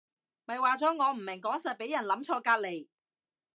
[0.45, 2.87] 咪話咗我唔明講實畀人諗錯隔離